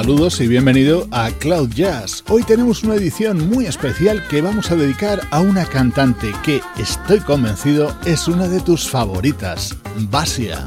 Saludos 0.00 0.40
y 0.40 0.46
bienvenido 0.46 1.08
a 1.10 1.28
Cloud 1.40 1.70
Jazz. 1.70 2.22
Hoy 2.28 2.44
tenemos 2.44 2.84
una 2.84 2.94
edición 2.94 3.50
muy 3.50 3.66
especial 3.66 4.24
que 4.28 4.40
vamos 4.40 4.70
a 4.70 4.76
dedicar 4.76 5.22
a 5.32 5.40
una 5.40 5.66
cantante 5.66 6.32
que 6.44 6.60
estoy 6.78 7.18
convencido 7.18 7.92
es 8.06 8.28
una 8.28 8.46
de 8.46 8.60
tus 8.60 8.88
favoritas, 8.88 9.76
Basia. 10.08 10.64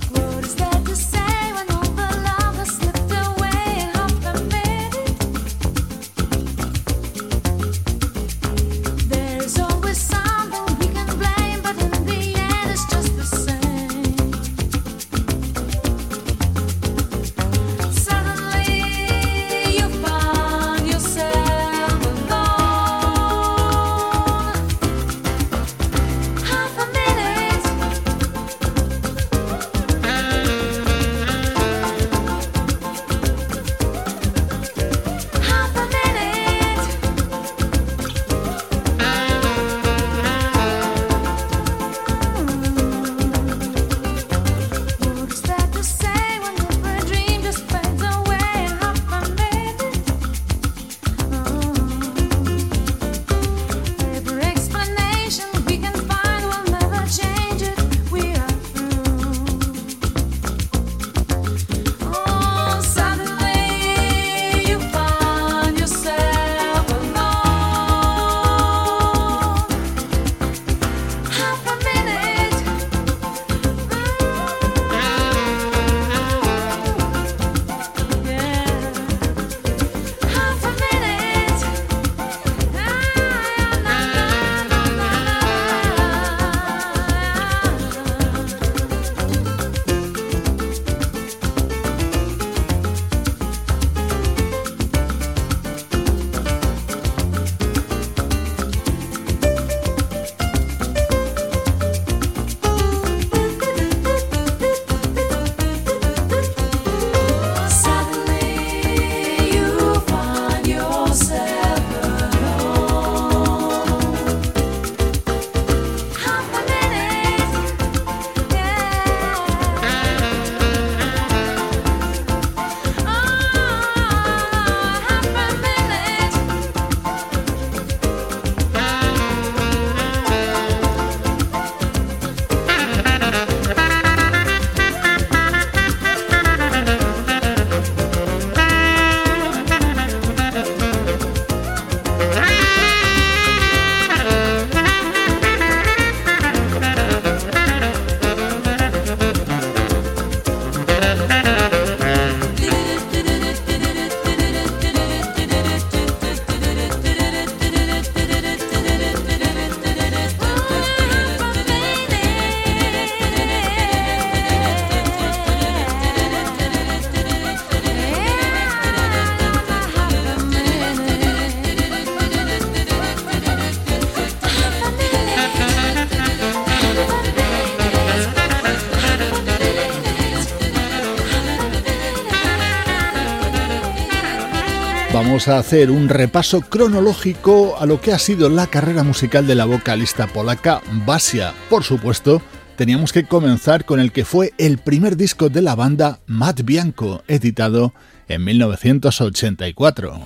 Vamos 185.13 185.49
a 185.49 185.57
hacer 185.57 185.91
un 185.91 186.07
repaso 186.07 186.61
cronológico 186.61 187.77
a 187.77 187.85
lo 187.85 187.99
que 187.99 188.13
ha 188.13 188.19
sido 188.19 188.49
la 188.49 188.67
carrera 188.67 189.03
musical 189.03 189.45
de 189.45 189.55
la 189.55 189.65
vocalista 189.65 190.27
polaca 190.27 190.81
Basia. 191.05 191.53
Por 191.69 191.83
supuesto, 191.83 192.41
teníamos 192.77 193.11
que 193.11 193.25
comenzar 193.25 193.83
con 193.83 193.99
el 193.99 194.13
que 194.13 194.23
fue 194.23 194.53
el 194.57 194.77
primer 194.77 195.17
disco 195.17 195.49
de 195.49 195.61
la 195.61 195.75
banda 195.75 196.19
Matt 196.27 196.61
Bianco, 196.61 197.23
editado 197.27 197.93
en 198.29 198.45
1984. 198.45 200.21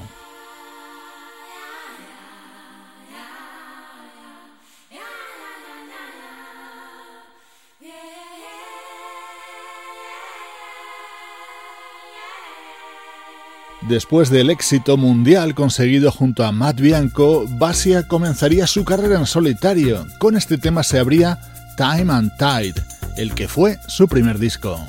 Después 13.87 14.31
del 14.31 14.49
éxito 14.49 14.97
mundial 14.97 15.53
conseguido 15.53 16.11
junto 16.11 16.43
a 16.43 16.51
Matt 16.51 16.79
Bianco, 16.79 17.45
Basia 17.47 18.07
comenzaría 18.07 18.65
su 18.65 18.83
carrera 18.83 19.19
en 19.19 19.27
solitario. 19.27 20.07
Con 20.17 20.35
este 20.35 20.57
tema 20.57 20.81
se 20.81 20.97
abría 20.97 21.39
Time 21.77 22.11
and 22.11 22.31
Tide, 22.35 22.81
el 23.15 23.35
que 23.35 23.47
fue 23.47 23.77
su 23.85 24.07
primer 24.07 24.39
disco. 24.39 24.83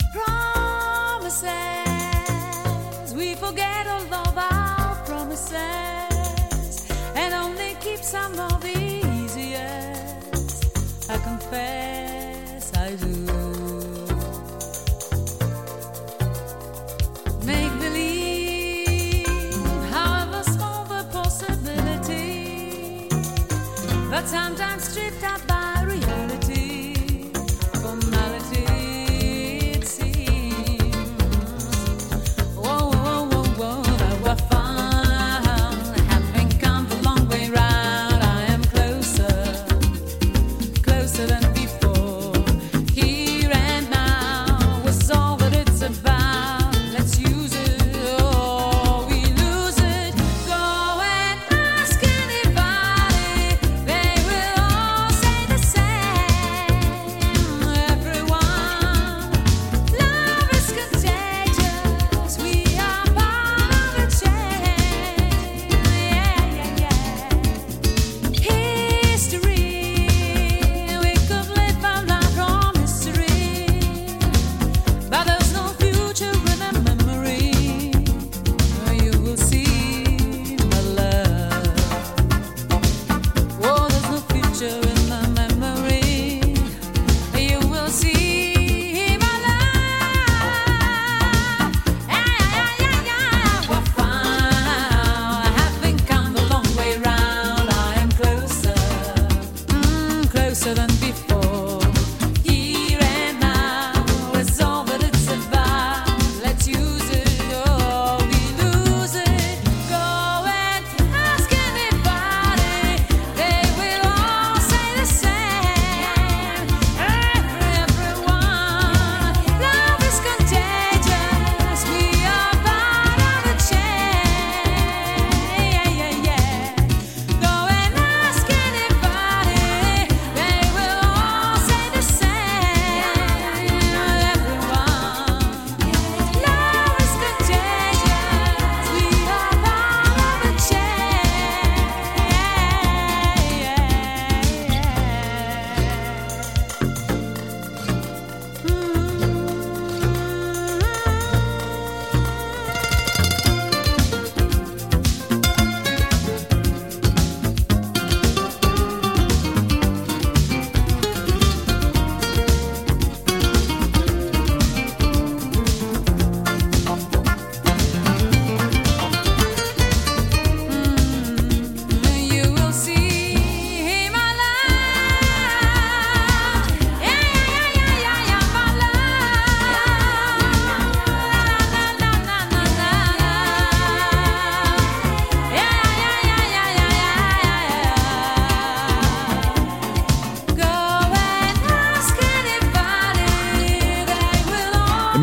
time 24.26 24.56
to 24.56 24.65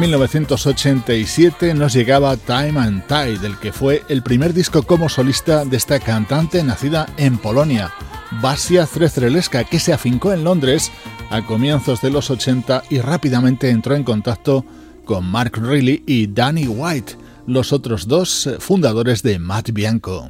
1987 0.04 1.74
nos 1.76 1.94
llegaba 1.94 2.36
Time 2.36 2.78
and 2.78 3.08
Tide, 3.08 3.40
del 3.40 3.58
que 3.58 3.72
fue 3.72 4.04
el 4.10 4.22
primer 4.22 4.54
disco 4.54 4.84
como 4.84 5.08
solista 5.08 5.64
de 5.64 5.78
esta 5.78 5.98
cantante 5.98 6.62
nacida 6.62 7.08
en 7.16 7.38
Polonia, 7.38 7.90
Basia 8.42 8.86
Zrechreleska, 8.86 9.64
que 9.64 9.80
se 9.80 9.94
afincó 9.94 10.34
en 10.34 10.44
Londres 10.44 10.92
a 11.30 11.42
comienzos 11.46 12.02
de 12.02 12.12
los 12.12 12.30
80 12.30 12.84
y 12.90 13.00
rápidamente 13.00 13.70
entró 13.70 13.96
en 13.96 14.04
contacto 14.04 14.66
con 15.06 15.26
Mark 15.26 15.54
Reilly 15.56 16.04
y 16.06 16.28
Danny 16.28 16.68
White, 16.68 17.16
los 17.48 17.72
otros 17.72 18.06
dos 18.06 18.50
fundadores 18.60 19.24
de 19.24 19.40
Matt 19.40 19.70
Bianco. 19.72 20.30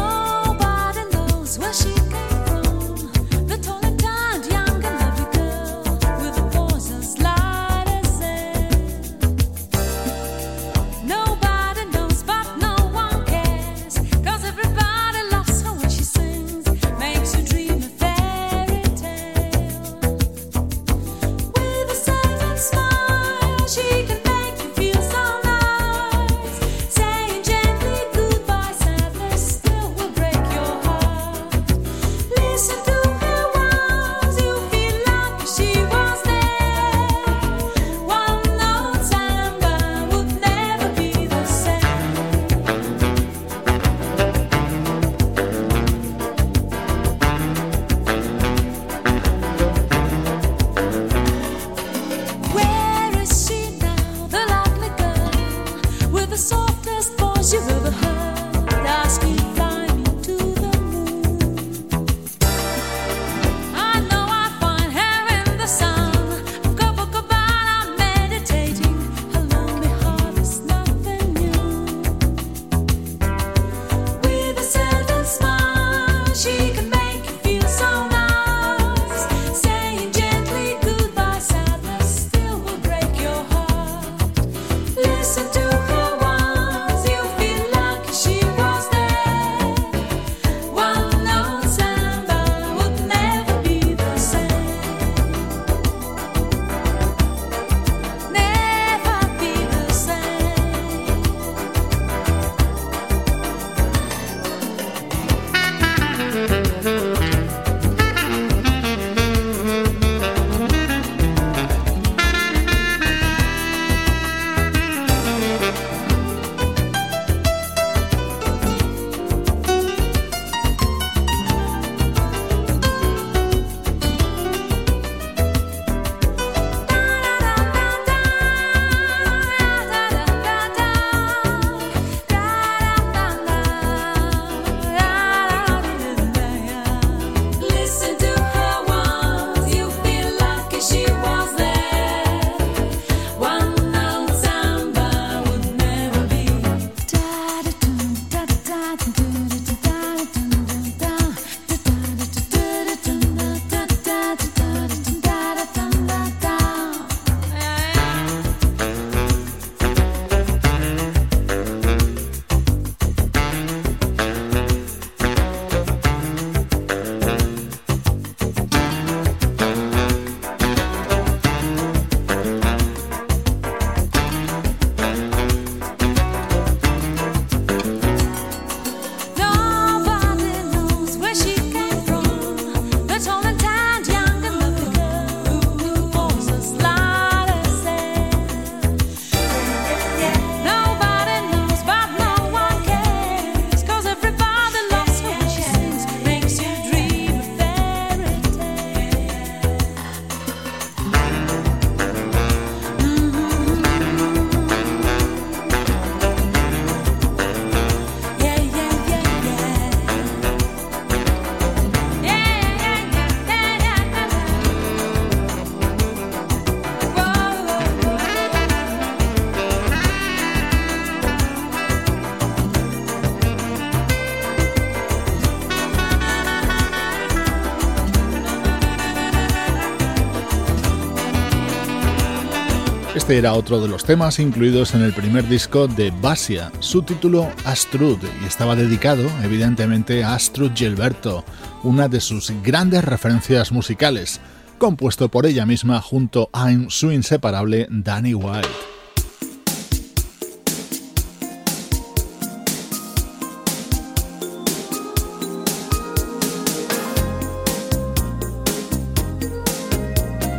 Este 233.31 233.39
era 233.39 233.53
otro 233.53 233.79
de 233.79 233.87
los 233.87 234.03
temas 234.03 234.39
incluidos 234.39 234.93
en 234.93 235.03
el 235.03 235.13
primer 235.13 235.47
disco 235.47 235.87
de 235.87 236.11
Basia, 236.21 236.69
su 236.81 237.01
título 237.01 237.49
Astrud, 237.63 238.17
y 238.43 238.45
estaba 238.45 238.75
dedicado 238.75 239.23
evidentemente 239.41 240.21
a 240.21 240.33
Astrud 240.33 240.73
Gilberto, 240.75 241.45
una 241.81 242.09
de 242.09 242.19
sus 242.19 242.51
grandes 242.61 243.05
referencias 243.05 243.71
musicales, 243.71 244.41
compuesto 244.77 245.29
por 245.29 245.45
ella 245.45 245.65
misma 245.65 246.01
junto 246.01 246.49
a 246.51 246.73
su 246.89 247.09
inseparable 247.13 247.87
Danny 247.89 248.33
White. 248.33 248.80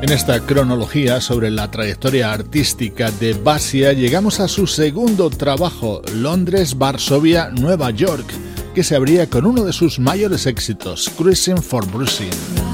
En 0.02 0.11
esta 0.11 0.40
cronología 0.40 1.21
sobre 1.21 1.49
la 1.49 1.71
trayectoria 1.71 2.32
artística 2.32 3.12
de 3.12 3.35
Basia 3.35 3.92
llegamos 3.92 4.40
a 4.40 4.49
su 4.49 4.66
segundo 4.66 5.30
trabajo, 5.30 6.02
Londres, 6.16 6.76
Varsovia, 6.76 7.50
Nueva 7.50 7.92
York, 7.92 8.26
que 8.75 8.82
se 8.82 8.97
abría 8.97 9.30
con 9.30 9.47
uno 9.47 9.62
de 9.62 9.73
sus 9.73 10.00
mayores 10.00 10.47
éxitos, 10.47 11.09
Cruising 11.16 11.62
for 11.62 11.87
Brucing. 11.87 12.72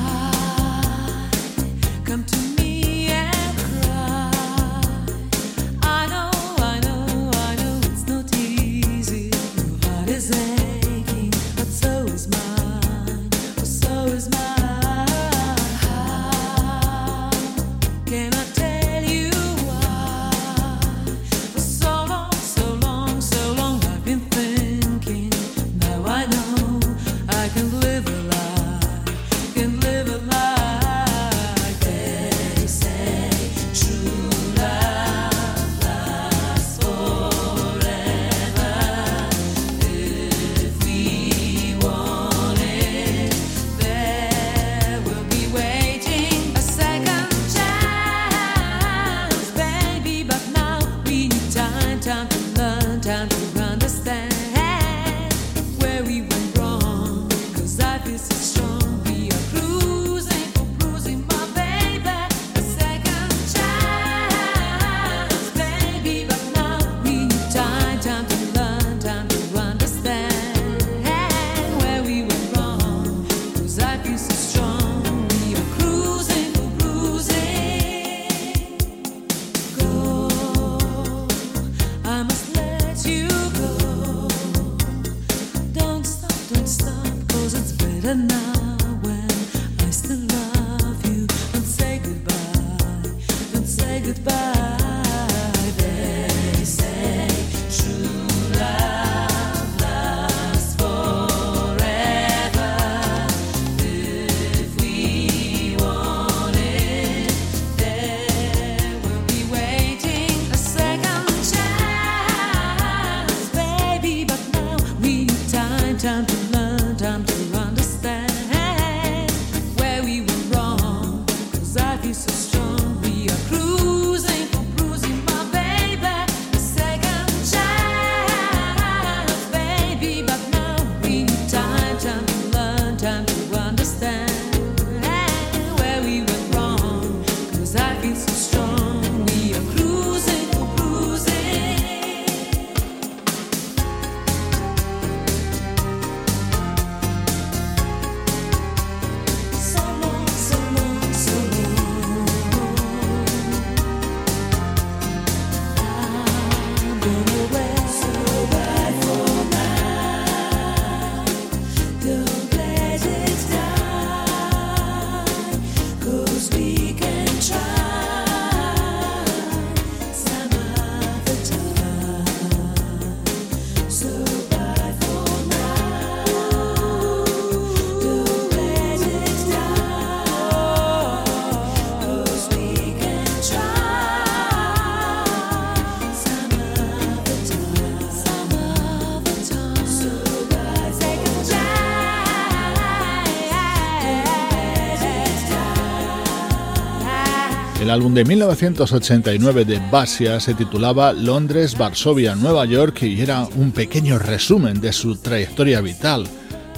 Álbum 197.99 198.15
de 198.15 198.25
1989 198.25 199.65
de 199.65 199.81
Basia 199.91 200.39
se 200.39 200.55
titulaba 200.55 201.13
Londres, 201.13 201.77
Varsovia, 201.77 202.37
Nueva 202.37 202.65
York 202.65 203.03
y 203.03 203.21
era 203.21 203.45
un 203.57 203.73
pequeño 203.73 204.21
resumen 204.21 204.81
de 204.81 204.93
su 204.93 205.17
trayectoria 205.17 205.81
vital. 205.81 206.29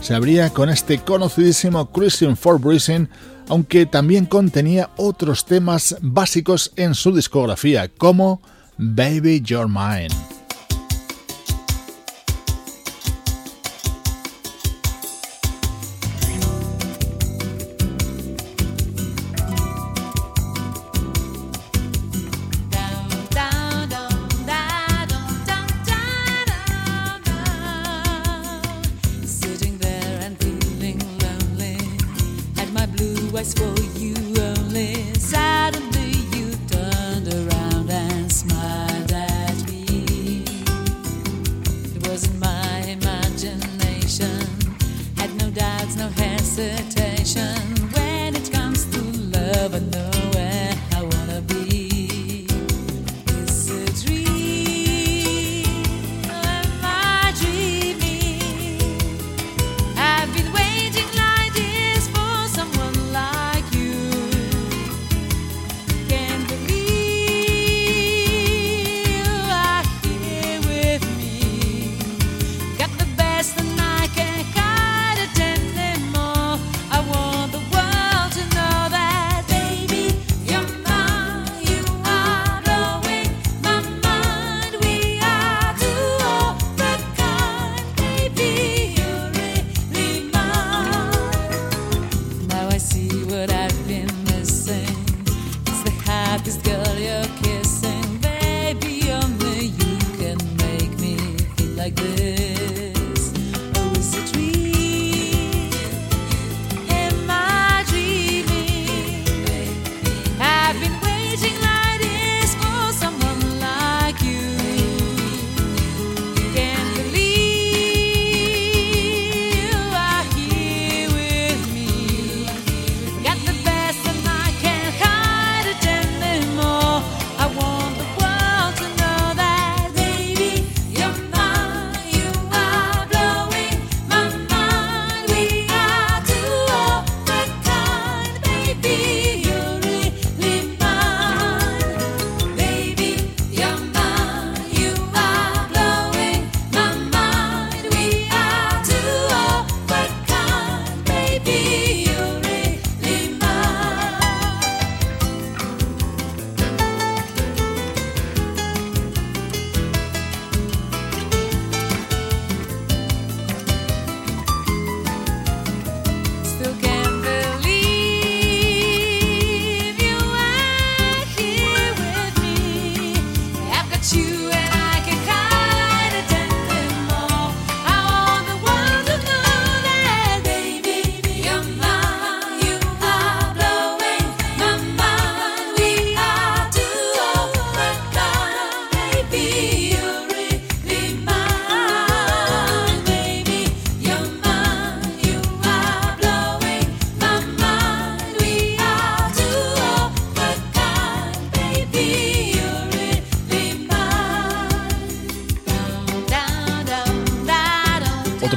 Se 0.00 0.14
abría 0.14 0.48
con 0.48 0.70
este 0.70 1.00
conocidísimo 1.00 1.92
Christian 1.92 2.38
for 2.38 2.58
Breezing, 2.58 3.06
aunque 3.48 3.84
también 3.84 4.24
contenía 4.24 4.88
otros 4.96 5.44
temas 5.44 5.94
básicos 6.00 6.72
en 6.76 6.94
su 6.94 7.14
discografía, 7.14 7.90
como 7.90 8.40
Baby 8.78 9.42
You're 9.42 9.68
Mine. 9.68 10.39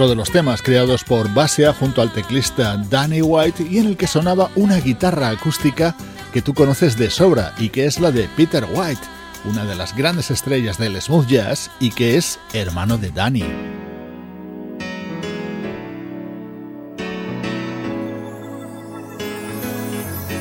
De 0.08 0.16
los 0.16 0.32
temas 0.32 0.62
creados 0.62 1.04
por 1.04 1.34
Basia 1.34 1.74
junto 1.74 2.02
al 2.02 2.12
teclista 2.12 2.78
Danny 2.90 3.22
White 3.22 3.64
y 3.70 3.78
en 3.78 3.88
el 3.88 3.98
que 3.98 4.08
sonaba 4.08 4.50
una 4.56 4.78
guitarra 4.78 5.30
acústica 5.30 5.96
que 6.34 6.42
tú 6.42 6.54
conoces 6.54 6.98
de 6.98 7.10
sobra 7.10 7.54
y 7.58 7.70
que 7.70 7.86
es 7.86 8.00
la 8.00 8.12
de 8.12 8.28
Peter 8.36 8.66
White, 8.74 9.02
una 9.46 9.66
de 9.66 9.76
las 9.76 9.96
grandes 9.96 10.32
estrellas 10.32 10.78
del 10.78 11.02
smooth 11.02 11.28
jazz 11.28 11.70
y 11.80 11.92
que 11.92 12.18
es 12.18 12.40
hermano 12.54 12.98
de 12.98 13.12
Danny. 13.12 13.46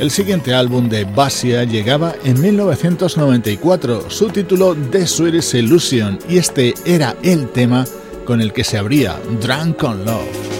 El 0.00 0.10
siguiente 0.10 0.52
álbum 0.52 0.88
de 0.88 1.04
Basia 1.04 1.62
llegaba 1.62 2.14
en 2.24 2.40
1994, 2.40 4.10
su 4.10 4.30
título 4.30 4.74
The 4.90 5.06
Sweetest 5.06 5.54
Illusion, 5.54 6.18
y 6.28 6.38
este 6.38 6.74
era 6.84 7.14
el 7.22 7.48
tema 7.50 7.84
con 8.24 8.40
el 8.40 8.52
que 8.52 8.64
se 8.64 8.78
abría 8.78 9.18
Drunk 9.40 9.82
on 9.84 10.04
Love. 10.04 10.51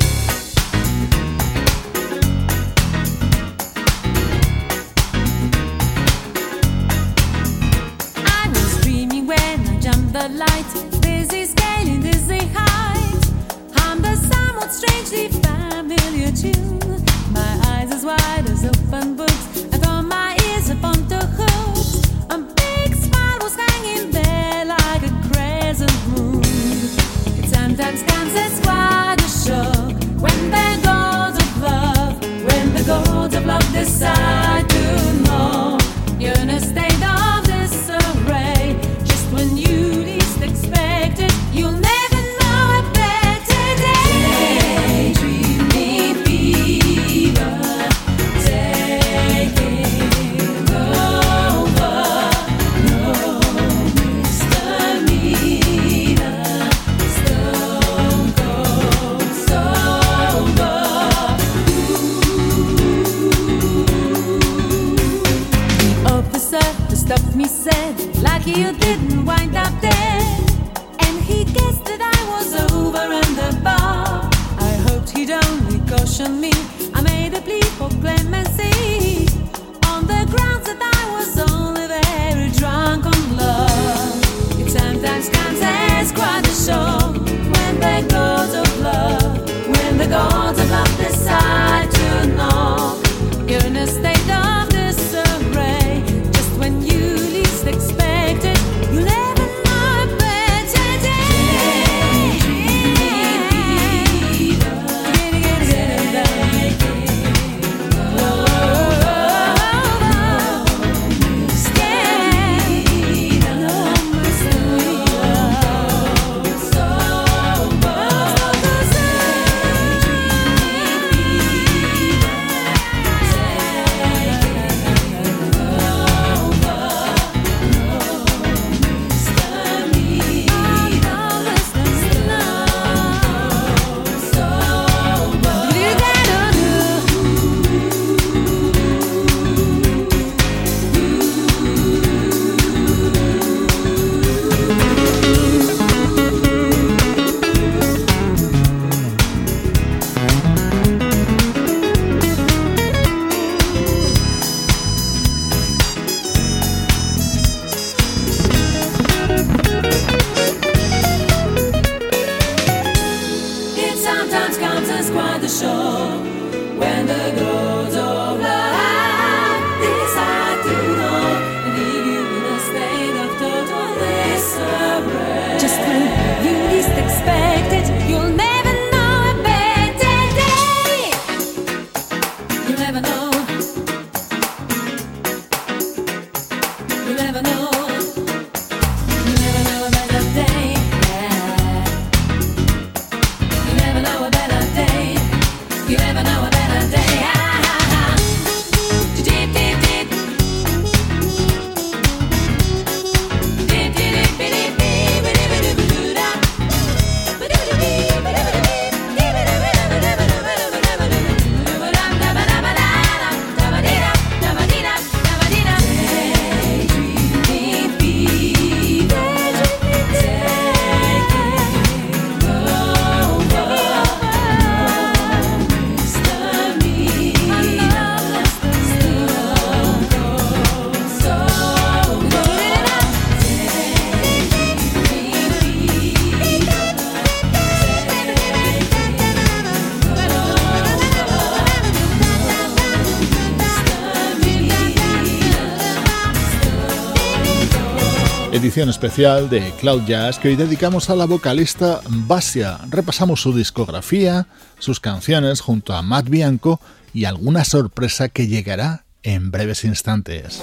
Edición 248.73 248.89
especial 248.89 249.51
de 249.51 249.71
Cloud 249.81 250.07
Jazz 250.07 250.39
que 250.39 250.49
hoy 250.49 250.57
dedicamos 250.57 251.11
a 251.11 251.15
la 251.15 251.27
vocalista 251.27 252.01
Basia. 252.09 252.79
Repasamos 252.89 253.43
su 253.43 253.55
discografía, 253.55 254.47
sus 254.79 254.99
canciones 254.99 255.61
junto 255.61 255.93
a 255.93 256.01
Matt 256.01 256.31
Bianco 256.31 256.81
y 257.13 257.27
alguna 257.27 257.65
sorpresa 257.65 258.31
que 258.31 258.47
llegará 258.47 259.05
en 259.25 259.51
breves 259.51 259.85
instantes. 259.85 260.63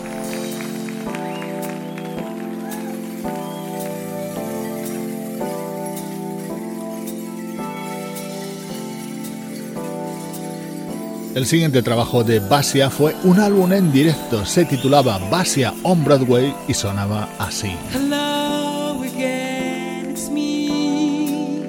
El 11.40 11.46
siguiente 11.46 11.82
trabajo 11.82 12.26
de 12.26 12.42
Basia 12.42 12.90
fue 12.90 13.16
un 13.24 13.40
álbum 13.40 13.72
en 13.72 13.94
directo, 13.94 14.46
se 14.46 14.66
titulaba 14.66 15.18
Basia 15.32 15.74
on 15.84 16.04
Broadway 16.04 16.54
y 16.68 16.74
sonaba 16.74 17.30
así. 17.40 17.72
Hello 17.94 19.02
again, 19.04 20.12
it's 20.12 20.30
me. 20.30 21.62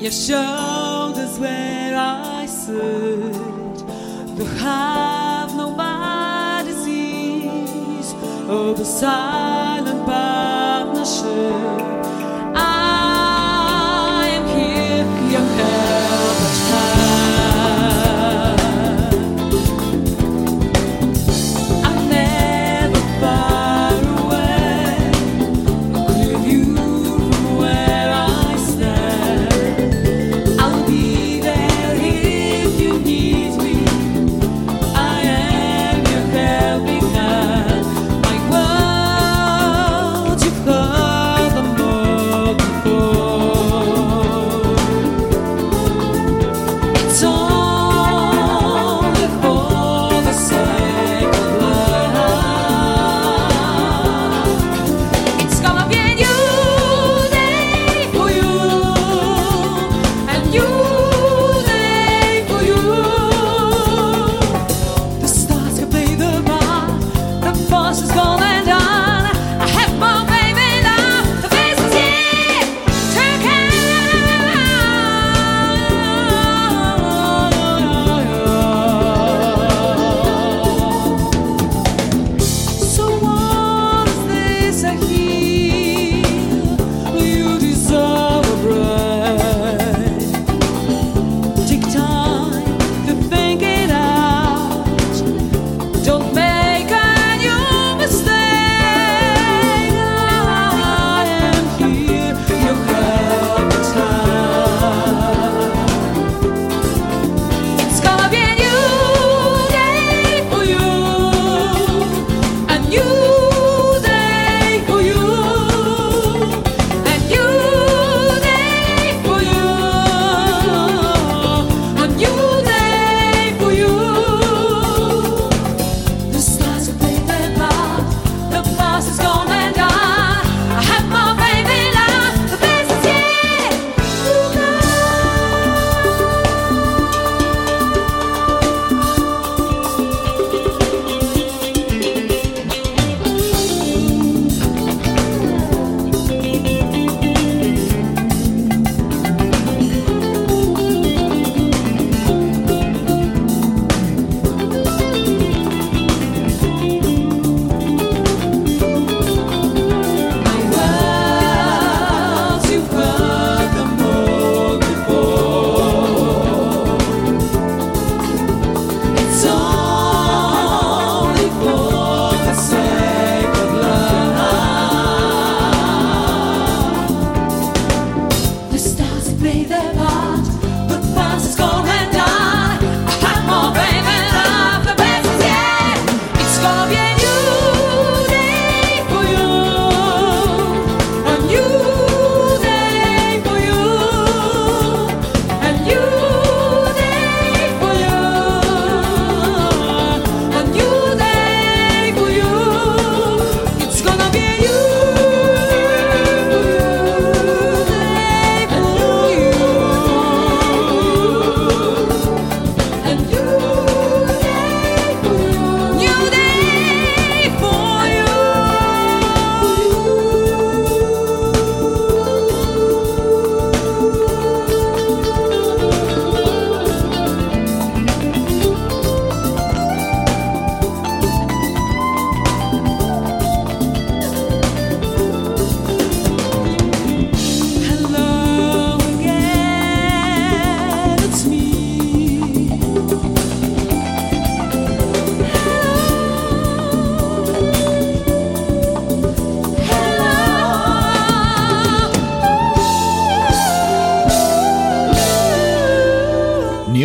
Your 0.00 0.12
shoulders 0.12 1.40
where 1.40 1.96
I 1.96 2.46
sit. 2.46 3.84
To 4.36 4.44
have 4.64 5.56
no 5.56 5.74
bad 5.76 6.66
disease 6.66 8.14
or 8.48 8.76
the 8.76 8.84
silent 8.84 10.06
partnership. 10.06 12.09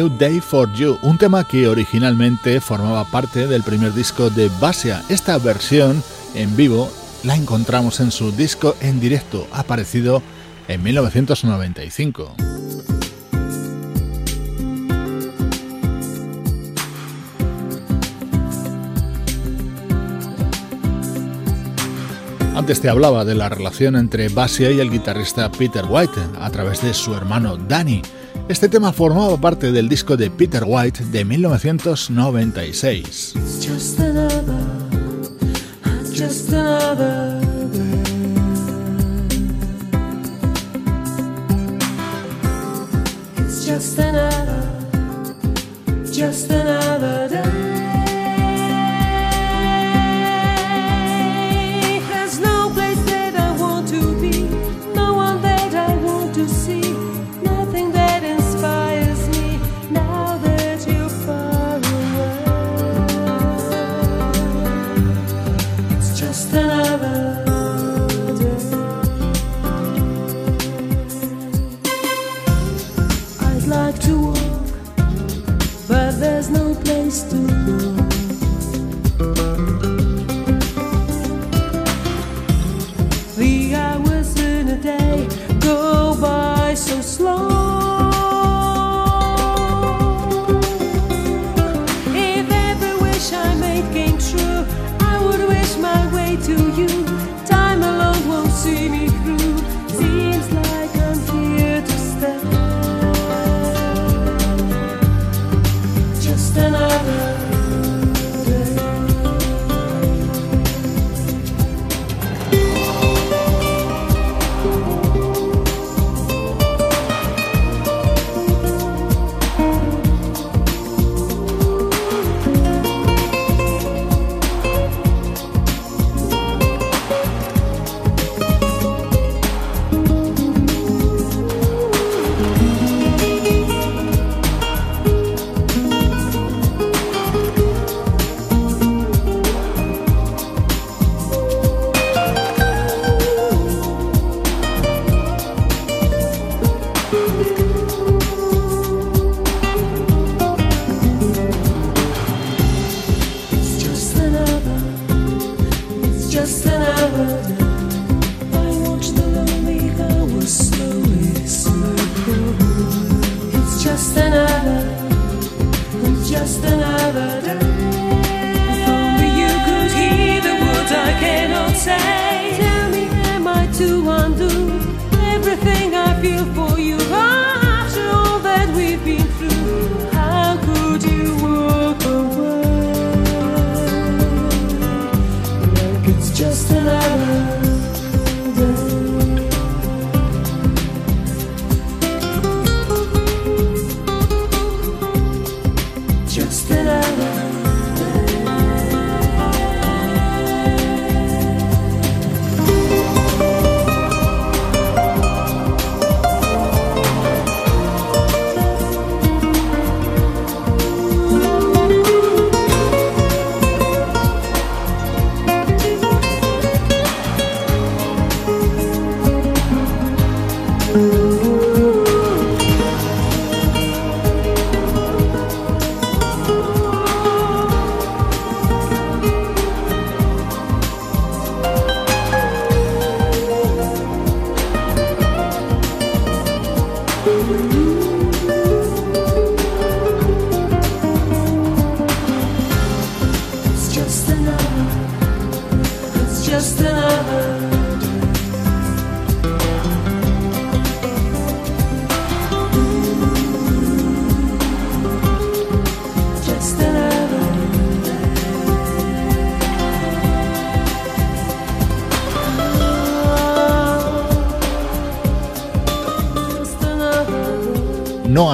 Day 0.09 0.39
for 0.39 0.71
You, 0.73 0.97
un 1.01 1.17
tema 1.17 1.47
que 1.47 1.67
originalmente 1.67 2.61
formaba 2.61 3.05
parte 3.05 3.47
del 3.47 3.63
primer 3.63 3.93
disco 3.93 4.29
de 4.29 4.49
Basia. 4.59 5.03
Esta 5.09 5.37
versión 5.37 6.03
en 6.33 6.55
vivo 6.55 6.91
la 7.23 7.35
encontramos 7.35 7.99
en 7.99 8.11
su 8.11 8.31
disco 8.31 8.75
en 8.81 8.99
directo, 8.99 9.47
aparecido 9.51 10.21
en 10.67 10.83
1995. 10.83 12.35
Antes 22.55 22.79
te 22.79 22.89
hablaba 22.89 23.25
de 23.25 23.35
la 23.35 23.49
relación 23.49 23.97
entre 23.97 24.29
Basia 24.29 24.71
y 24.71 24.79
el 24.79 24.89
guitarrista 24.89 25.51
Peter 25.51 25.83
White 25.89 26.21
a 26.39 26.49
través 26.49 26.81
de 26.81 26.93
su 26.93 27.13
hermano 27.13 27.57
Danny. 27.57 28.01
Este 28.47 28.69
tema 28.69 28.93
formaba 28.93 29.35
parte 29.37 29.71
del 29.71 29.89
disco 29.89 30.15
de 30.15 30.29
Peter 30.29 30.63
White 30.67 31.05
de 31.05 31.25
1996. 31.25 32.09
no 32.09 32.31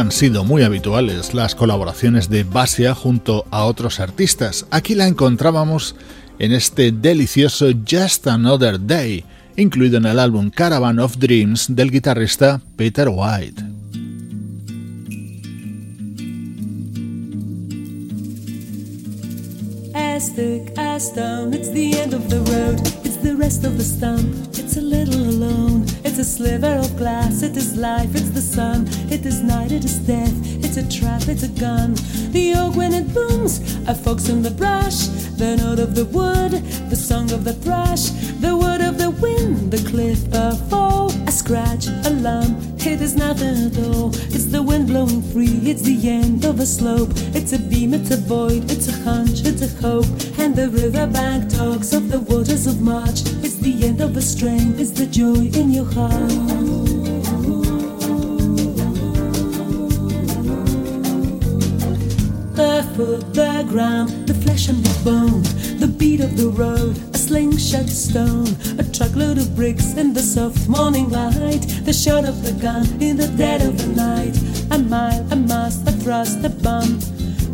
han 0.02 0.12
sido 0.12 0.44
muy 0.44 0.64
habituales 0.64 1.36
las 1.36 1.54
colaboraciones 1.54 2.28
de 2.28 2.44
Basia 2.44 2.96
junto 2.96 3.46
a 3.52 3.66
otros 3.66 4.00
artistas. 4.00 4.66
Aquí 4.72 4.96
la 4.96 5.08
encontrábamos 5.08 5.96
en 6.40 6.54
este 6.54 6.92
delicioso 6.92 7.68
Just 7.88 8.26
Another 8.26 8.84
Day, 8.84 9.24
incluido 9.58 9.98
en 9.98 10.08
el 10.08 10.18
álbum 10.18 10.50
Caravan 10.50 10.98
of 10.98 11.18
Dreams 11.18 11.68
del 11.76 11.92
guitarrista 11.92 12.62
Peter 12.78 13.10
White. 13.10 13.64
It's 26.12 26.20
a 26.20 26.26
sliver 26.26 26.76
of 26.76 26.98
glass. 26.98 27.42
It 27.42 27.56
is 27.56 27.78
life. 27.78 28.14
It's 28.14 28.32
the 28.32 28.42
sun. 28.42 28.86
It 29.10 29.26
is 29.26 29.42
night. 29.42 29.72
It 29.72 29.86
is 29.86 29.98
death. 30.00 30.34
It's 30.62 30.76
a 30.76 30.84
trap. 30.90 31.22
It's 31.30 31.44
a 31.44 31.48
gun. 31.48 31.94
The 32.34 32.54
oak 32.58 32.76
when 32.76 32.94
it 32.94 33.14
booms. 33.14 33.78
A 33.88 33.96
fox 33.96 34.28
in 34.28 34.42
the 34.42 34.52
brush. 34.52 35.08
The 35.40 35.56
note 35.56 35.80
of 35.80 35.96
the 35.96 36.04
wood. 36.04 36.52
The 36.90 36.98
song 36.98 37.32
of 37.32 37.46
the 37.46 37.54
thrush. 37.54 38.10
The 38.42 38.58
word 38.58 38.82
of 38.82 38.98
the 38.98 39.12
wind, 39.12 39.70
the 39.70 39.78
cliff, 39.88 40.20
a 40.34 40.56
fall, 40.68 41.12
a 41.28 41.32
scratch, 41.32 41.86
a 41.86 42.10
lump. 42.10 42.58
It 42.84 43.00
is 43.00 43.16
nothing 43.16 43.68
at 43.68 43.78
all. 43.86 44.10
It's 44.34 44.46
the 44.46 44.64
wind 44.64 44.88
blowing 44.88 45.22
free. 45.22 45.62
It's 45.70 45.84
the 45.84 46.10
end 46.10 46.44
of 46.44 46.60
a 46.60 46.66
slope. 46.66 47.12
It's 47.36 47.54
a 47.54 47.60
beam, 47.60 47.94
it's 47.94 48.10
a 48.10 48.18
void. 48.18 48.72
It's 48.72 48.88
a 48.88 48.98
hunch, 49.04 49.46
it's 49.46 49.62
a 49.62 49.70
hope. 49.80 50.08
And 50.40 50.56
the 50.56 50.70
riverbank 50.70 51.54
talks 51.54 51.94
of 51.94 52.10
the 52.10 52.20
waters 52.20 52.66
of 52.66 52.82
March. 52.82 53.22
The 53.62 53.86
end 53.86 54.02
of 54.02 54.18
a 54.18 54.22
strain. 54.22 54.74
is 54.80 54.92
the 54.92 55.06
joy 55.06 55.50
in 55.60 55.70
your 55.70 55.86
heart. 55.86 56.32
the 62.56 62.84
foot, 62.96 63.34
the 63.34 63.66
ground, 63.70 64.10
the 64.28 64.34
flesh 64.34 64.68
and 64.70 64.84
the 64.84 65.04
bone, 65.04 65.44
the 65.80 65.88
beat 65.88 66.22
of 66.22 66.38
the 66.38 66.50
road, 66.50 66.98
a 67.14 67.18
slingshot 67.18 67.88
stone, 67.88 68.48
a 68.80 68.84
truckload 68.84 69.38
of 69.38 69.56
bricks 69.56 69.96
in 69.96 70.14
the 70.14 70.22
soft 70.22 70.68
morning 70.68 71.10
light, 71.10 71.62
the 71.86 71.94
shot 71.94 72.26
of 72.26 72.44
the 72.44 72.54
gun 72.54 72.86
in 73.00 73.18
the 73.18 73.28
dead 73.38 73.62
of 73.62 73.78
the 73.78 73.88
night, 73.88 74.36
a 74.72 74.78
mile, 74.78 75.26
a 75.32 75.36
mast, 75.36 75.88
a 75.88 75.92
thrust, 75.92 76.44
a 76.44 76.50
bump. 76.50 77.04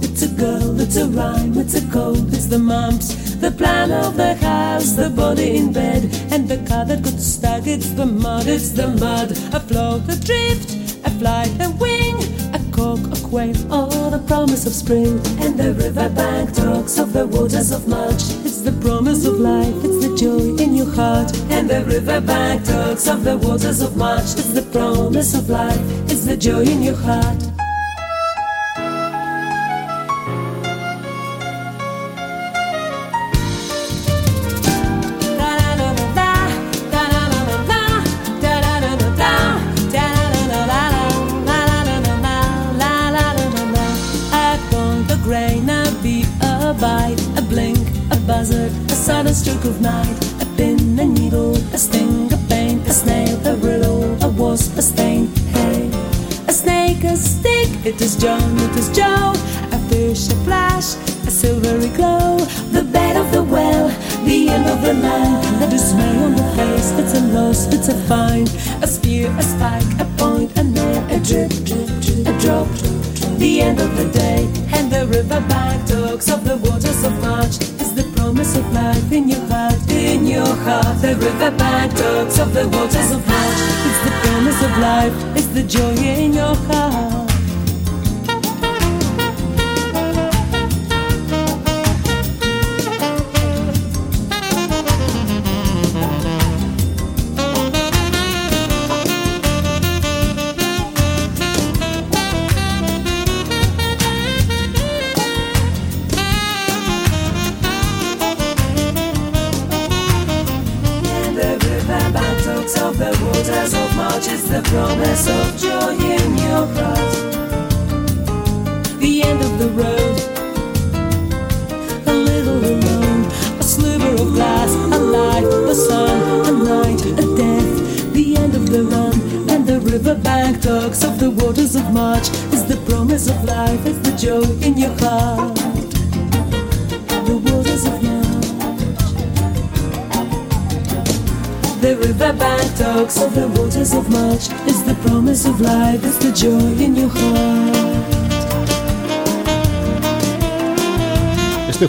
It's 0.01 0.21
a 0.21 0.29
girl, 0.29 0.79
it's 0.79 0.95
a 0.95 1.07
rhyme, 1.07 1.57
it's 1.57 1.75
a 1.75 1.85
cold, 1.91 2.33
it's 2.33 2.47
the 2.47 2.59
mumps, 2.59 3.26
the 3.39 3.51
plan 3.51 3.91
of 3.91 4.17
the 4.17 4.35
house, 4.35 4.93
the 4.93 5.09
body 5.09 5.57
in 5.57 5.71
bed, 5.71 6.03
and 6.31 6.47
the 6.47 6.57
car 6.67 6.85
that 6.85 7.01
got 7.01 7.19
stuck. 7.19 7.67
It's 7.67 7.91
the 7.91 8.05
mud, 8.05 8.47
it's 8.47 8.69
the 8.71 8.87
mud, 8.87 9.31
a 9.53 9.59
float, 9.59 10.03
a 10.09 10.19
drift, 10.19 10.71
a 11.05 11.09
flight, 11.19 11.51
a 11.59 11.69
wing, 11.69 12.15
a 12.53 12.59
cork, 12.71 12.99
a 13.11 13.19
quail, 13.27 13.55
or 13.71 14.09
the 14.09 14.23
promise 14.27 14.65
of 14.65 14.73
spring. 14.73 15.19
And 15.39 15.57
the 15.57 15.73
riverbank 15.73 16.53
talks 16.53 16.97
of 16.99 17.13
the 17.13 17.27
waters 17.27 17.71
of 17.71 17.87
March. 17.87 18.23
It's 18.45 18.61
the 18.61 18.71
promise 18.81 19.25
of 19.25 19.39
life, 19.39 19.75
it's 19.83 20.05
the 20.05 20.15
joy 20.15 20.63
in 20.63 20.75
your 20.75 20.91
heart. 20.91 21.35
And 21.49 21.69
the 21.69 21.83
riverbank 21.85 22.65
talks 22.65 23.07
of 23.07 23.23
the 23.23 23.37
waters 23.37 23.81
of 23.81 23.95
March. 23.97 24.33
It's 24.39 24.53
the 24.53 24.67
promise 24.71 25.33
of 25.33 25.49
life, 25.49 25.81
it's 26.11 26.25
the 26.25 26.37
joy 26.37 26.61
in 26.61 26.81
your 26.81 26.95
heart. 26.95 27.56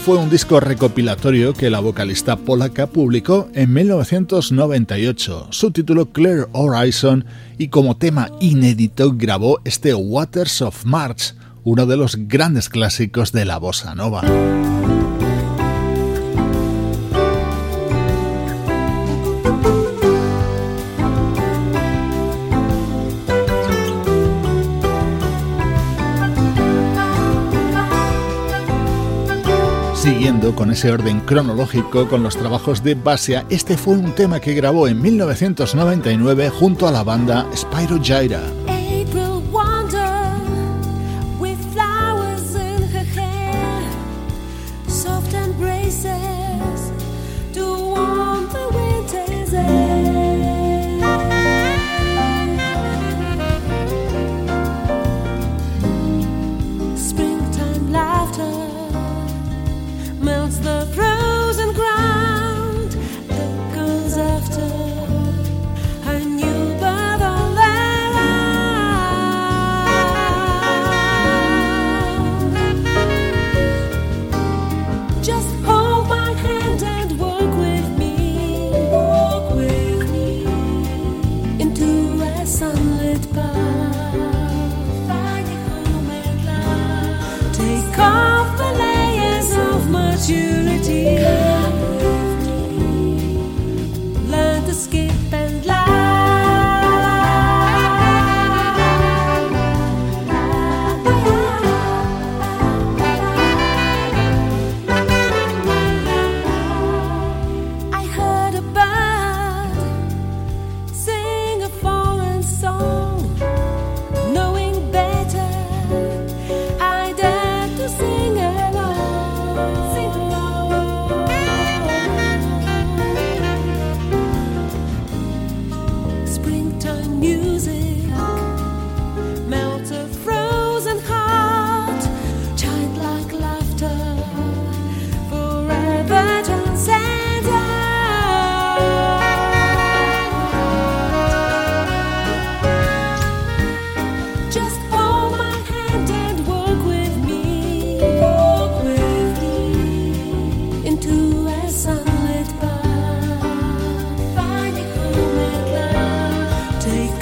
Fue 0.08 0.16
un 0.16 0.30
disco 0.30 0.58
recopilatorio 0.58 1.52
que 1.52 1.68
la 1.68 1.80
vocalista 1.80 2.36
polaca 2.36 2.86
publicó 2.86 3.50
en 3.52 3.74
1998. 3.74 5.48
Su 5.50 5.70
título 5.70 6.06
Clear 6.12 6.48
Horizon 6.52 7.26
y 7.58 7.68
como 7.68 7.98
tema 7.98 8.30
inédito 8.40 9.12
grabó 9.12 9.60
este 9.66 9.92
Waters 9.92 10.62
of 10.62 10.86
March, 10.86 11.34
uno 11.62 11.84
de 11.84 11.98
los 11.98 12.16
grandes 12.26 12.70
clásicos 12.70 13.32
de 13.32 13.44
la 13.44 13.58
bossa 13.58 13.94
nova. 13.94 14.22
Con 30.58 30.72
ese 30.72 30.90
orden 30.90 31.20
cronológico 31.20 32.08
con 32.08 32.24
los 32.24 32.36
trabajos 32.36 32.82
de 32.82 32.96
Basia, 32.96 33.46
este 33.48 33.76
fue 33.76 33.94
un 33.94 34.12
tema 34.16 34.40
que 34.40 34.54
grabó 34.54 34.88
en 34.88 35.00
1999 35.00 36.50
junto 36.50 36.88
a 36.88 36.90
la 36.90 37.04
banda 37.04 37.46
Spyro 37.54 37.98
Gyra. 37.98 38.67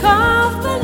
come. 0.07 0.76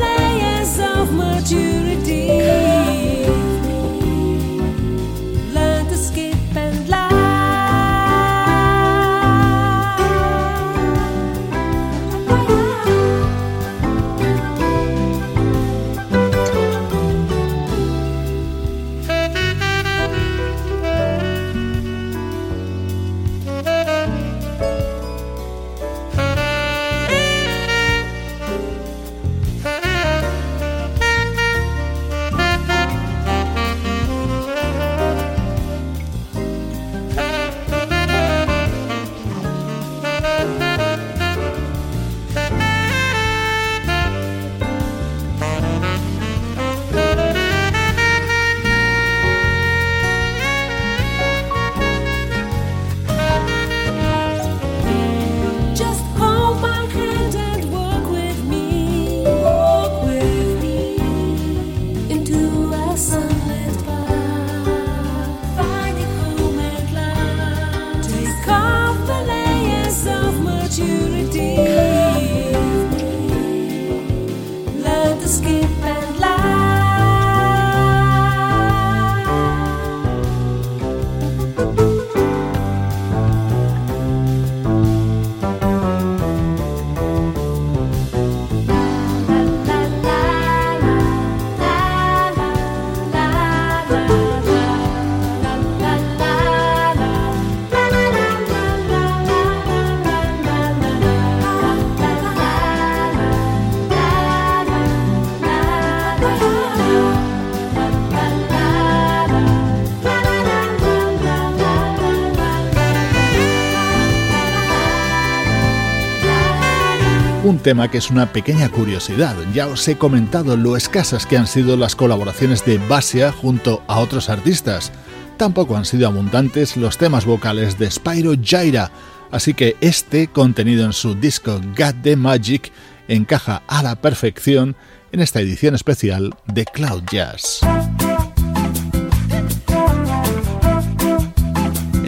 Tema 117.63 117.89
que 117.89 117.97
es 117.97 118.11
una 118.11 118.31
pequeña 118.31 118.69
curiosidad. 118.69 119.35
Ya 119.53 119.67
os 119.67 119.87
he 119.87 119.97
comentado 119.97 120.57
lo 120.57 120.77
escasas 120.77 121.25
que 121.25 121.37
han 121.37 121.47
sido 121.47 121.77
las 121.77 121.95
colaboraciones 121.95 122.63
de 122.65 122.77
Basia 122.77 123.31
junto 123.31 123.81
a 123.87 123.99
otros 123.99 124.29
artistas. 124.29 124.91
Tampoco 125.37 125.75
han 125.75 125.85
sido 125.85 126.07
abundantes 126.07 126.77
los 126.77 126.97
temas 126.97 127.25
vocales 127.25 127.79
de 127.79 127.89
Spyro 127.89 128.33
Jaira, 128.43 128.91
así 129.31 129.53
que 129.53 129.77
este, 129.81 130.27
contenido 130.27 130.85
en 130.85 130.93
su 130.93 131.15
disco 131.15 131.59
Got 131.75 132.03
the 132.03 132.15
Magic, 132.15 132.71
encaja 133.07 133.63
a 133.67 133.81
la 133.81 133.95
perfección 133.95 134.75
en 135.11 135.21
esta 135.21 135.39
edición 135.39 135.73
especial 135.73 136.35
de 136.45 136.65
Cloud 136.65 137.03
Jazz. 137.11 137.61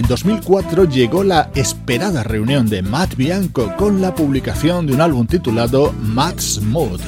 2004 0.08 0.86
llegó 0.86 1.24
la 1.24 1.50
esperada 1.56 2.24
reunión 2.24 2.68
de 2.68 2.82
Matt 2.82 3.16
Bianco 3.16 3.74
con 3.78 4.02
la 4.02 4.14
publicación 4.14 4.86
de 4.86 4.94
un 4.94 5.02
álbum 5.02 5.26
titulado 5.26 5.94
Matt's 6.02 6.62
Mood. 6.62 7.00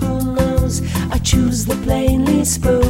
who 0.00 0.34
knows? 0.34 0.82
I 1.10 1.18
choose 1.18 1.64
the 1.64 1.76
plainly 1.76 2.44
spoken. 2.44 2.83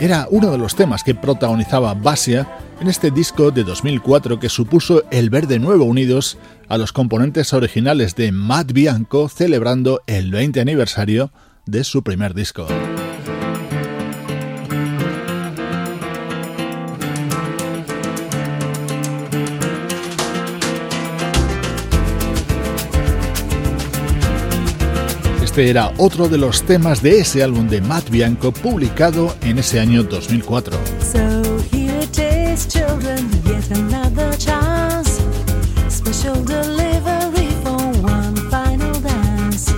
Era 0.00 0.28
uno 0.30 0.50
de 0.50 0.58
los 0.58 0.76
temas 0.76 1.02
que 1.02 1.14
protagonizaba 1.14 1.94
Basia 1.94 2.46
en 2.80 2.88
este 2.88 3.10
disco 3.10 3.50
de 3.50 3.64
2004 3.64 4.38
que 4.38 4.48
supuso 4.48 5.02
el 5.10 5.30
ver 5.30 5.48
de 5.48 5.58
nuevo 5.58 5.84
unidos 5.84 6.38
a 6.68 6.78
los 6.78 6.92
componentes 6.92 7.52
originales 7.52 8.14
de 8.14 8.30
Matt 8.30 8.72
Bianco 8.72 9.28
celebrando 9.28 10.02
el 10.06 10.30
20 10.30 10.60
aniversario 10.60 11.32
de 11.66 11.84
su 11.84 12.02
primer 12.02 12.34
disco. 12.34 12.66
Era 25.58 25.92
otro 25.98 26.28
de 26.28 26.38
los 26.38 26.62
temas 26.62 27.02
de 27.02 27.18
ese 27.18 27.42
álbum 27.42 27.68
de 27.68 27.80
Matt 27.80 28.10
Bianco 28.10 28.52
publicado 28.52 29.34
en 29.42 29.58
ese 29.58 29.80
año 29.80 30.04
2004. 30.04 30.78
So 31.00 31.18
here 31.72 31.98
it 32.00 32.16
is, 32.16 32.68
children, 32.68 33.28
yet 33.44 33.68
another 33.72 34.36
chance. 34.38 35.20
Special 35.88 36.44
delivery 36.44 37.50
for 37.64 37.76
one 38.02 38.36
final 38.50 39.00
dance. 39.00 39.72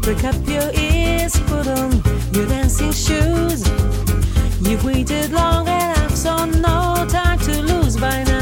Break 0.00 0.22
up 0.22 0.36
your 0.46 0.72
ears, 0.72 1.32
put 1.48 1.66
on 1.66 2.00
your 2.32 2.46
dancing 2.46 2.92
shoes. 2.92 3.64
You've 4.60 4.84
waited 4.84 5.32
long 5.32 5.66
enough, 5.66 6.14
so 6.14 6.44
no 6.44 7.04
time 7.08 7.40
to 7.40 7.62
lose 7.62 7.96
by 7.96 8.22
now. 8.22 8.33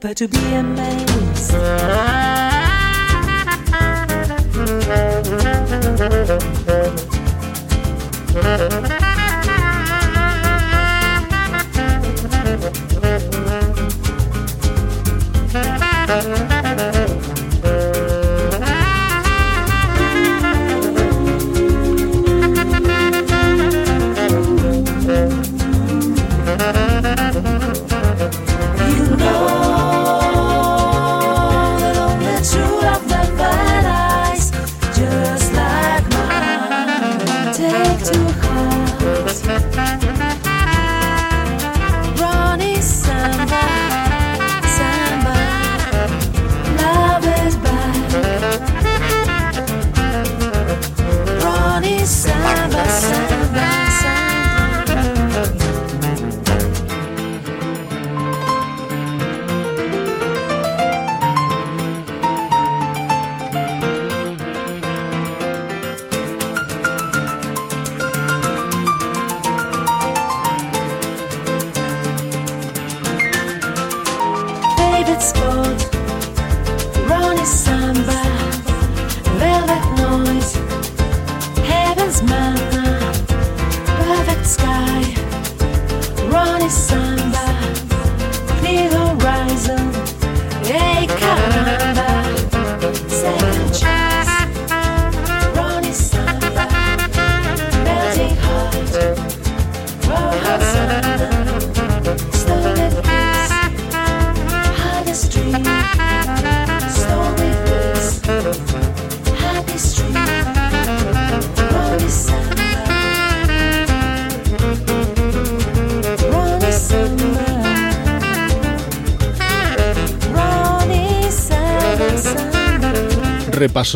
But 0.00 0.16
to 0.16 0.28
be 0.28 0.38
amazed. 0.54 1.10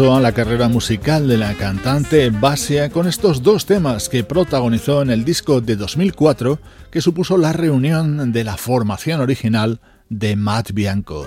A 0.03 0.21
la 0.21 0.33
carrera 0.33 0.69
musical 0.69 1.29
de 1.29 1.39
la 1.39 1.55
cantante 1.55 2.29
Basia 2.31 2.91
con 2.91 3.07
estos 3.07 3.45
dos 3.45 3.65
temas 3.65 4.09
que 4.09 4.25
protagonizó 4.25 5.03
en 5.03 5.11
el 5.11 5.25
disco 5.25 5.61
de 5.61 5.77
2004 5.77 6.59
que 6.91 7.01
supuso 7.01 7.37
la 7.37 7.53
reunión 7.53 8.33
de 8.33 8.43
la 8.43 8.57
formación 8.57 9.21
original 9.21 9.81
de 10.09 10.35
Matt 10.35 10.73
Bianco. 10.73 11.25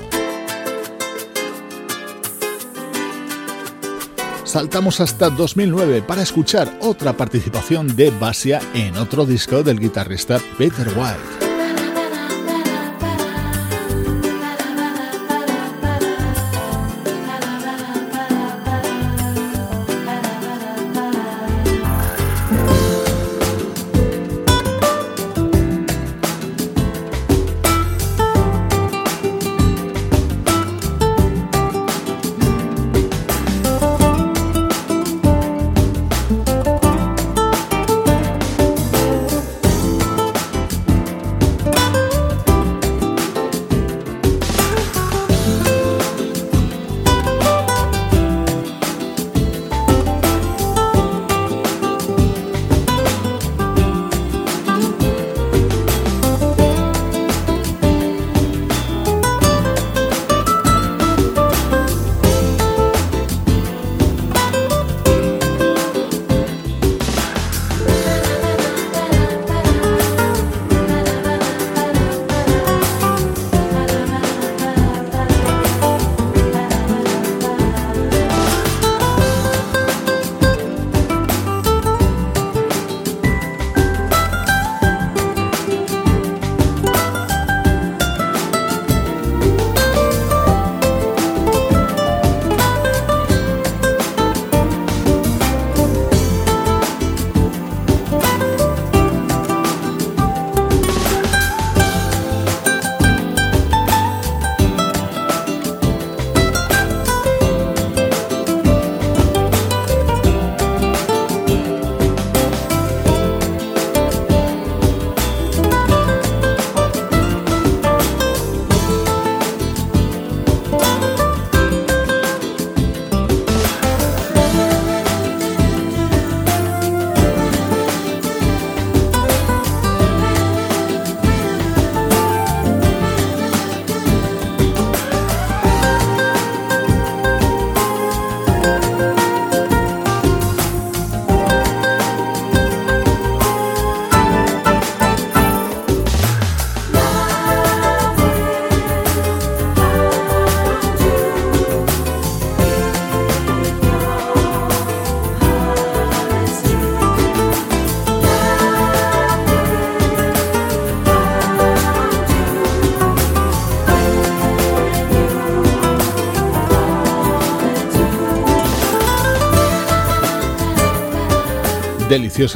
Saltamos 4.44 5.00
hasta 5.00 5.30
2009 5.30 6.02
para 6.02 6.24
escuchar 6.24 6.70
otra 6.82 7.14
participación 7.14 7.96
de 7.96 8.12
Basia 8.12 8.60
en 8.74 8.98
otro 8.98 9.26
disco 9.26 9.64
del 9.64 9.80
guitarrista 9.80 10.42
Peter 10.58 10.90
White. 10.90 11.47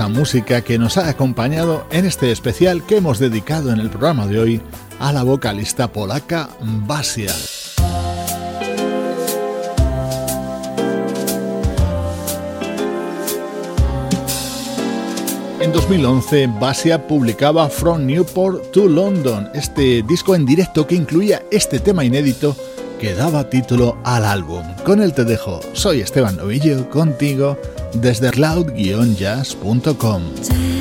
Música 0.10 0.62
que 0.62 0.78
nos 0.78 0.98
ha 0.98 1.10
acompañado 1.10 1.88
en 1.90 2.06
este 2.06 2.32
especial 2.32 2.86
que 2.86 2.98
hemos 2.98 3.18
dedicado 3.18 3.74
en 3.74 3.80
el 3.80 3.90
programa 3.90 4.28
de 4.28 4.40
hoy 4.40 4.62
a 5.00 5.12
la 5.12 5.24
vocalista 5.24 5.92
polaca 5.92 6.50
Basia. 6.62 7.32
En 15.60 15.72
2011, 15.72 16.48
Basia 16.60 17.08
publicaba 17.08 17.68
From 17.68 18.06
Newport 18.06 18.72
to 18.72 18.88
London, 18.88 19.50
este 19.56 20.04
disco 20.04 20.36
en 20.36 20.46
directo 20.46 20.86
que 20.86 20.94
incluía 20.94 21.42
este 21.50 21.80
tema 21.80 22.06
inédito 22.06 22.56
que 23.00 23.16
daba 23.16 23.50
título 23.50 23.98
al 24.04 24.26
álbum. 24.26 24.64
Con 24.86 25.02
él 25.02 25.12
te 25.16 25.24
dejo, 25.24 25.60
soy 25.74 26.02
Esteban 26.02 26.38
Novillo, 26.38 26.88
contigo 26.92 27.58
desde 27.94 28.32
cloud-jazz.com. 28.32 30.81